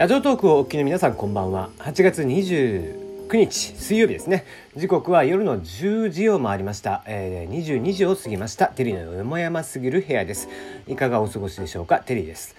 [0.00, 1.68] ラジオトークをお聞きの皆さんこんばんは。
[1.76, 4.46] 8月29日水曜日ですね。
[4.74, 8.68] 時刻は夜の10時を回りました、えー、22時を過ぎました。
[8.68, 10.48] テリーのよもやますぎる部屋です。
[10.88, 11.98] いかがお過ごしでしょうか？
[11.98, 12.56] テリーです。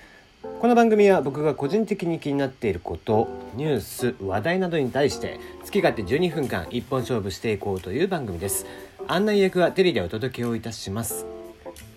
[0.60, 8.68] この番組は僕が個人的に気になっていることニュース話題などに対して好き勝手12分間一本勝負していこうという番組です。
[9.08, 11.26] 案内役はテリーでお届けをいたします。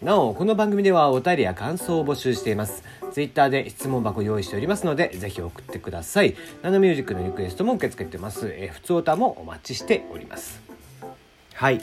[0.00, 2.83] なおこの番組ではお便りや感想を募集しています。
[3.14, 6.34] ツイッターで質問箱用意しておりますのでぜひ送ってください。
[6.62, 10.60] ナノミュージックのリクエストも受け付けてます、えー、普通歌もお待ちしております。
[11.55, 11.80] はい。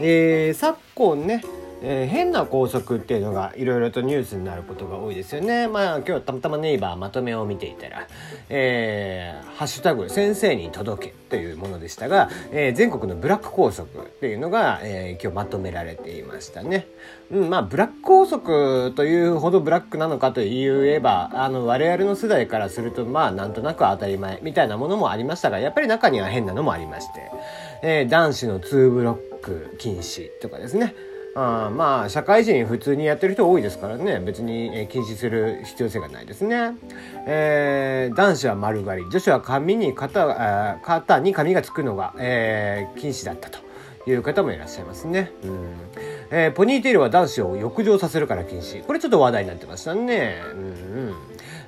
[0.00, 1.44] えー、昨今ね
[1.82, 5.68] えー、変な校則っていうのがいろいろとニュースになることが多いですよね。
[5.68, 8.06] まあ今日たまたまネイバーまとめを見ていたら、
[8.48, 16.86] えー、ハッシュタグ先生に届けというものでしたが、えー、全国のブラック校則っていうのが、えー、今日まとめられていましたね。
[17.30, 27.30] うん、まあブラック校則というほどブラックなのかと言えば、あの我々の世代からするとまあなんとなく当たり前みたいなものもありましたが、やっぱり中には変なのもありまして、
[27.82, 30.94] えー、男子の2ブロック禁止とかですね。
[31.36, 34.20] あまあ社会人普通にやってる人多いですからね。
[34.20, 36.72] 別にえ禁止する必要性がないですね、
[37.26, 39.02] えー、男子は丸刈り。
[39.10, 43.58] 女子は髪に肩肩に髪がつくのが、えー、禁止だったと
[44.10, 45.68] いう方もいらっしゃいますね、うん。
[46.30, 48.82] えー、ポニーテールは男子を浴場させるから禁止。
[48.82, 50.42] これちょっと話題になってましたね。
[50.52, 51.14] うんうん。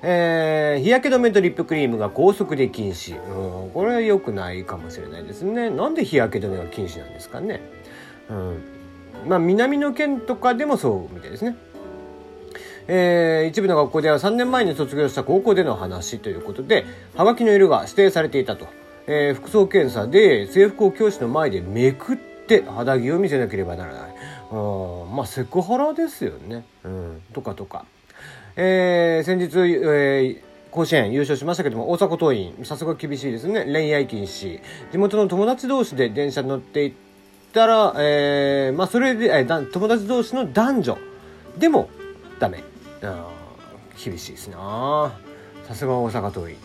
[0.02, 5.70] えー、日焼け止めとリップクリームが高速で禁止、うん、これは良くないかもしれないですね。
[5.70, 7.60] なんで日焼け止めが禁止なんですかね。
[8.28, 8.81] うん。
[9.27, 11.56] まあ、南の県とかでもそうみたいですね。
[12.89, 18.67] えー、一部の学校では3年前に卒業した高校での話ということで、はがきの色が指定されていたと。
[19.06, 24.14] えー、服装検査で制服を教師の前でめくって肌着を見せなければならない。
[24.51, 24.55] あ
[25.12, 26.64] まあ、セクハラですよね。
[26.84, 27.84] うん、とかとか。
[28.57, 33.64] えー、先日、えー、甲子園優勝しましたけども、大阪桐蔭、さすが厳しいですね。
[33.64, 34.61] 恋愛禁止。
[34.91, 37.11] 地元の友達同士で電車に乗っていって、
[37.52, 40.98] たら、えー、まあ、それで、えー、友達同士の男女
[41.58, 41.89] でも
[42.39, 42.64] ダメ。
[43.02, 43.29] あ
[44.02, 45.13] 厳しいですな
[45.68, 46.57] さすが大阪桐蔭。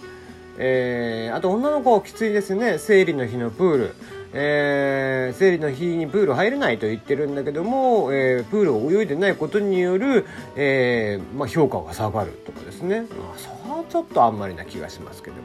[0.59, 2.77] えー、あと女の子きついですね。
[2.79, 3.95] 生理の日のプール。
[4.33, 10.25] えー、生理の日にプール入れないと言ってるんだけども、えー、プールを泳いでないことによる、
[10.55, 15.41] えーまあ、評価が下がるとかですね、まあ、それはちょっとあんまりな気がしますけども、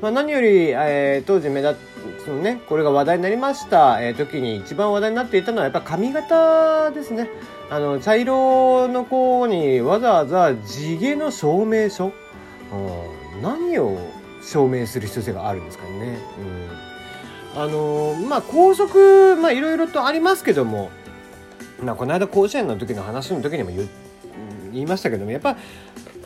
[0.00, 1.76] まあ、何より、えー、当時目立
[2.24, 7.28] そのねこれが話題になりました、えー、時に一番話題になっていたのはやっぱ髪型ですね。
[7.70, 12.12] あの茶色の子にわざわざ地毛の証明書、
[12.72, 13.98] うん、何を
[14.42, 16.18] 証明する必要性があるんですかね。
[17.54, 17.62] うん。
[17.62, 20.90] あのー、まあ校則まあいろいろとありますけども、
[21.82, 23.88] まあ、この間甲子園の時の話の時にも言
[24.72, 25.56] 言いましたけどもやっぱ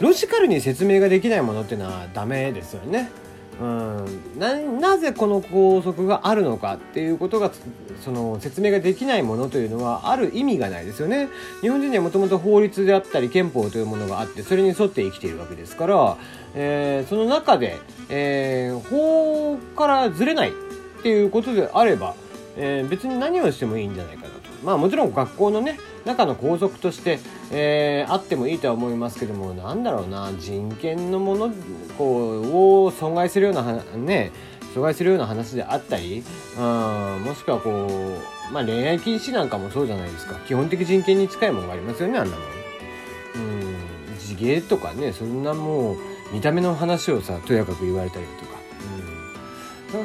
[0.01, 3.11] ロジカルに説明ができないものっていうのはダメですよね。
[3.59, 7.51] うん、ななぜこの校則があるのかっていうことが
[8.05, 11.31] その説明ができないものというのはある意味がないですよね。
[11.63, 16.19] 日本人にはもともと法律であったり憲法というものがあってそれに沿って生きているわけですから、
[16.55, 17.79] えー、その中で、
[18.11, 20.53] えー、法からずれないっ
[21.03, 22.15] ていうことであれば、
[22.59, 24.35] えー、別に何をしてもいいんじゃないかなと。
[24.63, 27.21] まあもちろん学校のね、中の校則として、
[27.51, 31.51] えー、あってもいいとは思いますけども、なんだろうな、人権のもの
[31.97, 34.33] こうを損害するような、ね、
[34.75, 36.23] 阻害するような話であったり、
[36.59, 37.71] うん、もしくはこ
[38.51, 40.35] う、まあ恋愛禁止なんかもそうじゃないですか。
[40.47, 42.47] 基本的人権に近いものがありますよね、あんなもん。
[42.47, 45.97] うん、地毛とかね、そんなもう、
[46.33, 48.57] 見た目の話をさ、とやかく言われたりとか。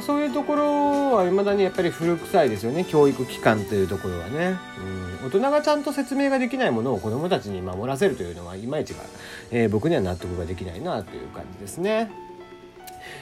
[0.06, 9.04] そういうところはいまだにやっぱり古臭いですよね教育機関というところはね、うん、大人がちゃんと説明ができないものを子どもたちに守らせるというのはいまいちが、
[9.52, 12.12] えー、僕には納得ができないなという感じですね。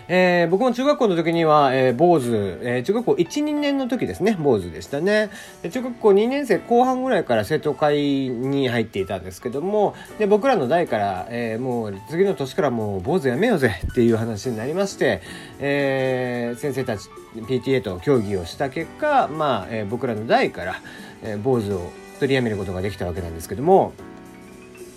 [0.07, 5.29] えー、僕も中学校の時には、えー、坊主、えー、中学校1、2年の時ですね、坊主でしたね。
[5.71, 7.97] 中学校2年生後半ぐらいから生徒会
[8.29, 15.22] に入っていたんですけども、で、僕らの代から、えー、もう次の年からもう坊主やめようぜっていう話になりまして、
[15.59, 20.81] えー、先生たち PTA と協議をした結果、まあ、えー、僕らの代から、
[21.23, 23.93] えー、坊主を取りやめることができたわけなんですけども、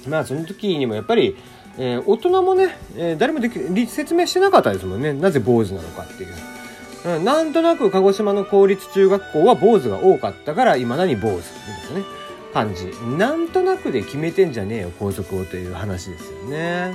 [0.09, 1.37] まあその時にもやっぱり、
[1.79, 5.13] えー、大人もね、えー、誰もでき説明してなかったですもんね。
[5.13, 11.41] なぜ坊主なのかっていう、うん、なんとなく鹿児島の公立中学校は坊主が多かったからいまだに坊主み
[11.89, 12.23] たいなね。
[12.53, 12.87] 感じ。
[13.17, 16.95] なんとなくで決めてんじゃねえよ校則をという話ですよね。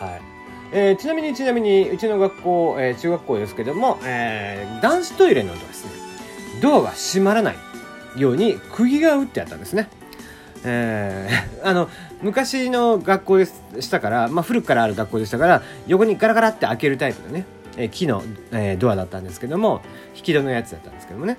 [0.00, 0.20] はい。
[0.72, 5.92] えー、ちなみにちなみにうちの学校、えー、中学校ですけども、えー、男子トイレのですね
[6.60, 7.67] ドアが閉まらない。
[8.18, 9.88] ように釘が打ってあったんですね
[10.64, 11.88] えー、 あの
[12.22, 13.46] 昔の学校で
[13.80, 17.44] したから、まあ、古くからある学校でしたから横にガラガラって開けるタイプのね、
[17.76, 19.82] え、木の、えー、ドアだったんですけども
[20.16, 21.38] 引き戸のやつだったんですけどもね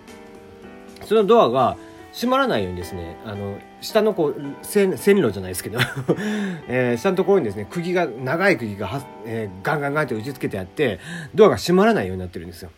[1.05, 1.75] そのドアが
[2.13, 5.79] 閉まらないようにですねあの下のこう線線路じゃないですけど
[6.67, 10.99] えー、下のところにですね釘が長い釘がは、えー、ガンガンガンって打ち付けてあって
[11.35, 12.71] ドアが閉まらないようになってるんですよ。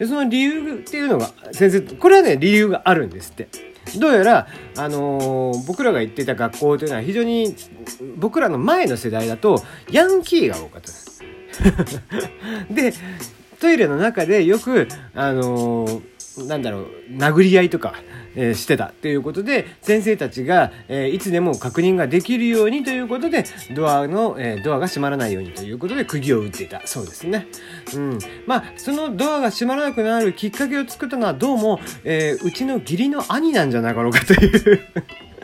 [0.00, 3.48] でその理由っていうのが先生これはね理由があるんですって。
[3.98, 7.56] どうやら、あのー、僕らが行ってた学校というのは非常に
[8.18, 11.24] 僕らの前の世代だとヤンキーが多かったです。
[12.70, 12.94] で
[13.58, 16.02] トイレの中でよく、あのー、
[16.38, 16.86] なんだろう
[17.16, 17.94] 殴り合いとか
[18.36, 23.44] えー、してたということで先生たちが、えー、いつでも確認ができるようにということで
[23.74, 27.46] ドアの、えー、ドアが閉まらないようにということで釘を打っていたそうですね。
[27.94, 34.80] うん、まあそのドアが閉まらなくなるきっかけを作ったのはどうも、え、うちの義理の兄なんじゃなかろうかという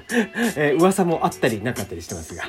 [0.56, 2.44] えー、噂もあったりなかったりしてますが。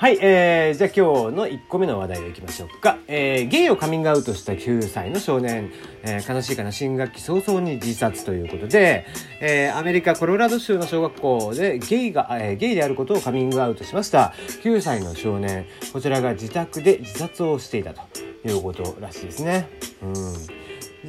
[0.00, 2.98] はい、えー、じゃあ今日の1個目の話題をいきましょうか。
[3.08, 5.72] えー、ゲイをカミングアウトした9歳の少年、
[6.04, 9.06] えー、悲しいかな新学期早々に自殺ということで、
[9.40, 18.02] えー、アメリカコロラド州の小学校でゲイが、えー、ゲイであることをカミングアウトしました9歳の少年、こちらが自宅で自殺をしていたと
[18.46, 19.68] いうことらしいですね。
[20.00, 20.58] うん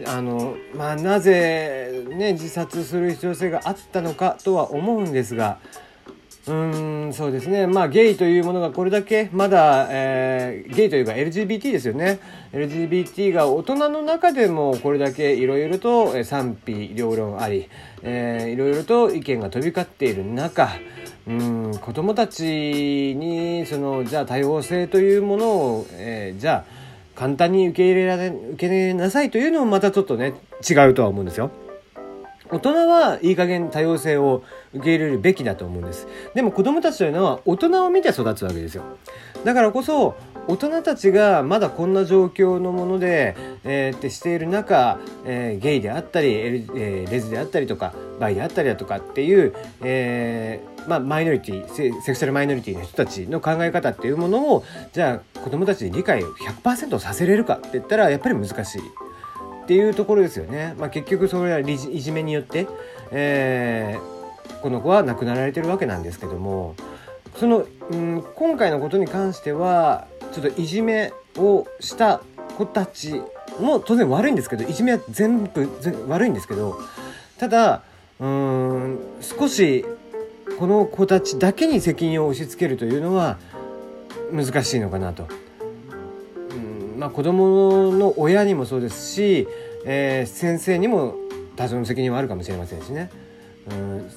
[0.08, 5.60] あのまあ、なぜ、ね、自殺する必要性があったのかとは思うんですが、
[6.50, 12.20] うんそうですねまあゲイというものがこれだけまだ、えー、ゲイというか LGBT ですよね
[12.54, 17.70] LGBT が大人の中でもこれだけいろいろと賛否両論あり、
[18.02, 20.70] いろいろと意見が飛び交っている中
[21.28, 22.44] うん子供たち
[23.16, 26.80] にそのじゃあ多様性というものを、えー、じゃあ
[27.14, 30.34] 簡単に受け入れられ受け入れなさいというのもまたちょっとね
[30.68, 31.52] 違うとは思うんですよ。
[32.52, 34.44] 大人はいい加減多様性を
[34.74, 38.84] 受け入れるべきだと思うんですでも子供たちというのは大人を見て育つわけですよ
[39.44, 40.16] だからこそ
[40.48, 58.82] 大人たちがまだこんな状況のもので、えー、ってしている中、えー、ゲイであったり、えー、レズであったりとかバイであったりだとかっていう、えーまあ、マイノリティセクシャルマイノリティの人たちの考え方っていうものをじゃあ子供たちに理解を100%させれるかって言ったらやっぱり難しい。
[59.70, 60.74] っていうところですよね。
[60.80, 62.68] まあ、結局それはいじめによって、
[63.12, 66.74] えー、この子は亡くなられてるわけなんですけども
[67.36, 72.22] その、うん、今回のことに関してはちょっといじめをした
[72.58, 73.22] 子たち
[73.60, 75.70] も当然悪いんですけどいじめは全部
[76.08, 76.80] 悪いんですけど
[77.38, 77.84] ただ
[78.20, 79.86] うん少し
[80.58, 83.38] この子たちだけに責任を押し付けるというのは
[84.34, 85.28] 難しいのかなと。
[87.00, 89.48] まあ、子どもの親にもそうですし、
[89.86, 91.16] えー、先生にも
[91.56, 93.10] 多少の責任はあるかもしれませんしね。
[93.72, 94.10] うん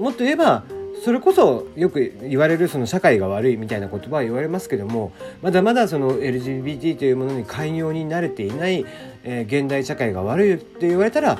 [0.00, 0.64] もっと言えば
[1.04, 5.12] それこそよく言われるその社会が悪いみたいな言葉は言われますけども
[5.42, 8.84] まだまだその LGBT というものに寛容に慣れていない、
[9.24, 11.38] えー、現代社会が悪いって言われたら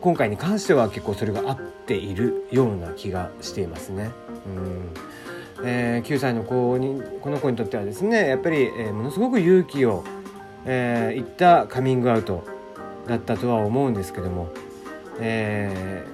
[0.00, 4.10] 今回に関しては結構それが合っているような気がしていますね。
[4.46, 5.14] うん
[5.62, 10.04] えー、9歳の子にこの子にとってはですねやっぱり、えー、ものすごく勇気を、
[10.64, 12.44] えー、いったカミングアウト
[13.06, 14.50] だったとは思うんですけども、
[15.20, 16.04] え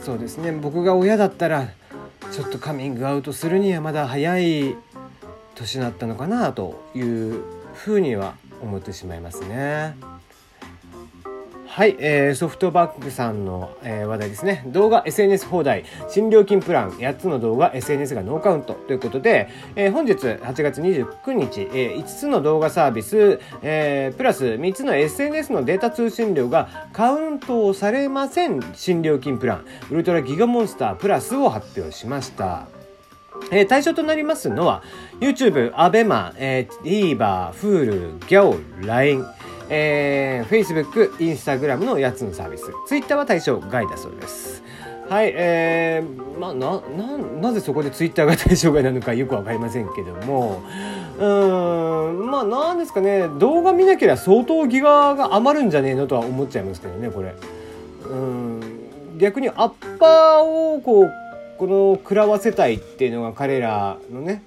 [0.00, 1.68] ー、そうですね僕が親だったら
[2.32, 4.76] ちょっとカミングアウトするにはまだ早い
[5.54, 7.42] 年だったのかなという
[7.74, 9.96] ふうには思ってしまいますね。
[11.72, 14.64] はい、えー、ソフトバンクさんの、えー、話題ですね。
[14.66, 18.74] 動画 SNS 放題、新料金プラン、8つの動画 SNS がノーカウント。
[18.74, 28.60] ということで、えー、本日8月29日、えー、5つの動画サービス、えー、プラス3つの SNS のデータ通信量がカウントされません。
[28.74, 32.66] 新料金プラン、ウルトラギガモンスタープラスを発表しました。
[33.52, 34.82] えー、対象となりますのは、
[35.20, 39.24] YouTube、ABEMA、えー、TVer、Hulu、GAO、LINE、
[39.70, 42.72] えー、Facebook、Instagram の8つのサービス。
[42.88, 44.62] Twitter は対象外だそうです。
[45.08, 50.62] はい、えー、まあ、な、な、なぜそこで Twitter が対象外なのかよくわかりませんけども、
[51.18, 57.34] うーん、まあ、なんですかね、動画見なければ相当ギガが余るんじゃねえのとは思っちゃいますけどね、これ。
[58.08, 58.60] うん、
[59.18, 61.10] 逆にアッパーをこう、
[61.58, 64.42] この食らわせたいっていうのが彼らのね、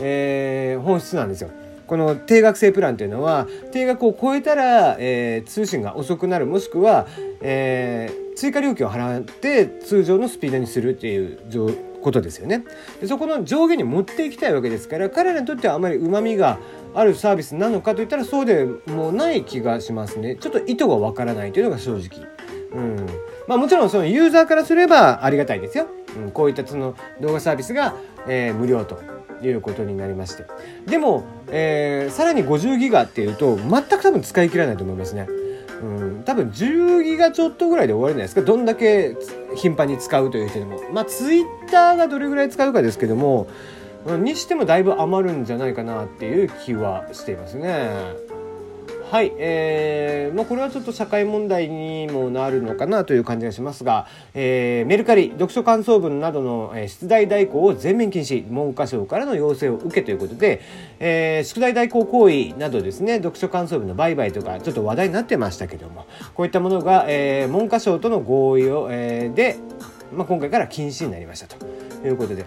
[0.00, 1.50] えー、本質なんですよ。
[1.86, 7.06] この定額制プランというのは定額を超えたら、えー、通信が遅くなるもしくは、
[7.40, 11.38] えー、追加料金を払って通常のスピードにするっていう
[12.02, 12.64] ことですよね。
[13.00, 16.58] でそこの上下に持っていきたいわけですから彼らにとってはあまりうまみが
[16.94, 20.36] あるサービスなのかといったらそうでもない気がしますね。
[20.36, 22.26] ちょっと意図がわからないというのが正直。
[22.72, 23.06] うん。
[23.46, 25.86] まあもちろんそのユーザーからすればありがたいですよ。
[26.16, 27.94] うん、こういったその動画サービスが、
[28.26, 29.15] えー、無料と。
[29.42, 30.46] いうことになりまして
[30.86, 35.28] でも、えー、さらに50ギガっていうと全く多分使い切らないと思いますね。
[35.82, 39.14] うん、多分10ギガちょっとぐらいで終わりじゃないですかどんだけ
[39.56, 43.46] 頻繁に使うという人でもまあツイッターがどれぐらい使うかですけども
[44.06, 47.90] にしてもだいぶ余るんじゃないかなっていう気はしていますね。
[49.08, 60.60] はい、えーまあ、これはちょっと社会問題にもなるのかなという感じがしますが、えー、メルカリ読書感想文などの、出題代行を全面禁止文科省からの要請を受けということで、
[60.98, 69.56] えー、宿題代行行為などですね読書感想文の売買とかちょっと話題になってましたけどもこういったものが、えー、文科省との合意を、えー、で、
[70.12, 71.64] まあ、今回から禁止になりましたと
[72.04, 72.44] いうことで。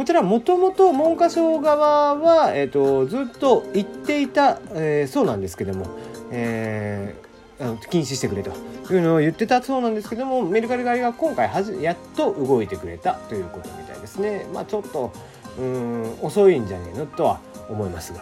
[0.00, 5.88] こちらもともと文科省側は、えーと、ずっと言っていた、えー、そうなんですけども、
[6.30, 8.50] えー、あの禁止してくれと
[8.94, 14.46] いうのを言ってたそうなんですけどもメルカリ側が今回はじやっと動いてくれたということみたいですね。
[14.54, 15.12] まあ、ちょっと
[15.58, 18.20] うん遅いんじゃねえのとは思いますが、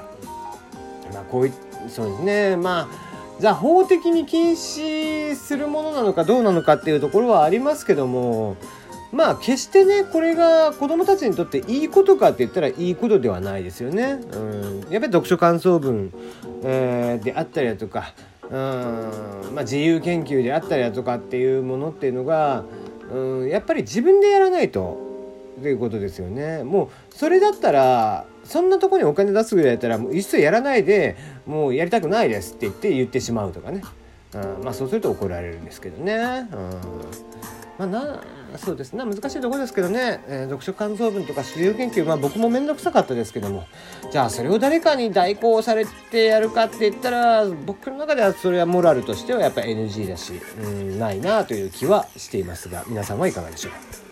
[1.15, 1.53] まあ、こうい
[1.89, 8.57] そうですねまあじゃあ法的に禁止するものなのかどうなのかっていうところはありますけども
[9.13, 14.21] まあ決してねこれが子どもたちにとっていいことかって言ったらいいことではないですよね。
[14.33, 16.13] うん、やっぱり読書感想文、
[16.63, 18.13] えー、であったりだとか
[18.51, 18.55] うん、
[19.55, 22.65] まあ、自由研究であったりだとかっていうものっていうのが
[23.13, 25.07] うんやっぱり自分でやらないと
[25.59, 26.63] っていうことですよね。
[26.63, 33.83] もうそれだったらそんなとこにお金出すぐらいだったらもう一切やらないでもうやりたくないですって言って言ってしまうとかね。
[34.35, 36.49] うん、まあそうすると怒られるんですけどね。
[36.53, 36.71] うん、
[37.79, 38.21] まあな
[38.57, 38.93] そうです。
[38.95, 42.05] ね難しいところですけどね、えー、読書感想文とか主流研究。
[42.05, 43.67] まあ僕も面倒くさかったですけども。
[44.11, 54.08] じゃあそれを誰かに代行されてやるかって言ったら僕の中ではそれはモラルとしてはやっぱ NG だしうんないなという気はしていますが皆さんはいかがでしょうか？